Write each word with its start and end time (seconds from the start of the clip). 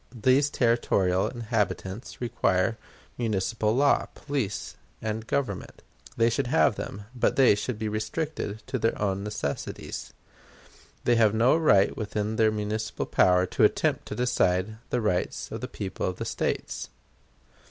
These 0.23 0.49
territorial 0.49 1.27
inhabitants 1.27 2.19
require 2.19 2.75
municipal 3.19 3.75
law, 3.75 4.07
police, 4.15 4.75
and 4.99 5.27
government. 5.27 5.83
They 6.17 6.27
should 6.31 6.47
have 6.47 6.73
them, 6.73 7.03
but 7.13 7.35
they 7.35 7.53
should 7.53 7.77
be 7.77 7.87
restricted 7.87 8.63
to 8.65 8.79
their 8.79 8.99
own 8.99 9.23
necessities. 9.23 10.11
They 11.03 11.17
have 11.17 11.35
no 11.35 11.55
right 11.55 11.95
within 11.95 12.37
their 12.37 12.51
municipal 12.51 13.05
power 13.05 13.45
to 13.45 13.63
attempt 13.63 14.07
to 14.07 14.15
decide 14.15 14.77
the 14.89 15.01
rights 15.01 15.51
of 15.51 15.61
the 15.61 15.67
people 15.67 16.07
of 16.07 16.15
the 16.15 16.25
States. 16.25 16.89